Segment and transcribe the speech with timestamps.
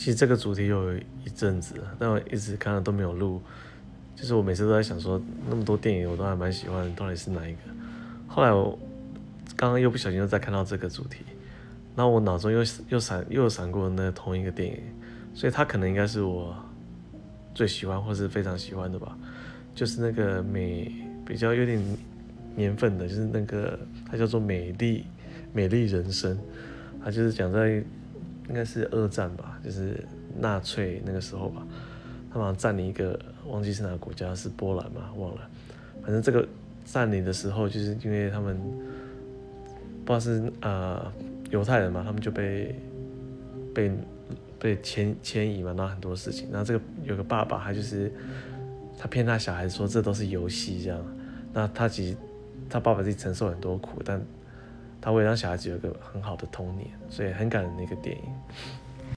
[0.00, 3.38] 其实这个主题有一阵子，但我一直看了都没有录。
[4.16, 7.58] 就是我每次都在想说，那么多电影我都还蛮喜欢，到底是哪一个？
[8.26, 8.78] 后来我
[9.56, 11.18] 刚刚又不小心又再看到这个主题，
[11.94, 14.78] 然后我脑中又又闪又闪过那同一个电影，
[15.34, 16.56] 所以它可能应该是我
[17.54, 19.14] 最喜欢或是非常喜欢的吧。
[19.74, 20.90] 就是那个美
[21.26, 21.78] 比较有点
[22.56, 23.78] 年份的，就是那个
[24.10, 25.04] 它叫做《美丽
[25.52, 26.34] 美丽人生》，
[27.04, 27.84] 它就是讲在。
[28.50, 30.04] 应该是二战吧，就是
[30.36, 31.64] 纳粹那个时候吧，
[32.32, 35.48] 他们占领一个忘记是哪个国家，是波兰嘛，忘了。
[36.02, 36.44] 反正这个
[36.84, 38.60] 占领的时候，就是因为他们
[40.04, 41.12] 不知道是、呃、
[41.50, 42.74] 犹太人嘛，他们就被
[43.72, 43.92] 被
[44.58, 46.48] 被迁迁移嘛，然后很多事情。
[46.50, 48.12] 然后这个有个爸爸，他就是
[48.98, 51.00] 他骗他小孩说这都是游戏这样。
[51.52, 52.16] 那他其实
[52.68, 54.20] 他爸爸自己承受很多苦，但。
[55.00, 58.22] 他会让小孩子有一个很好的童年，所以很感人的一个电影。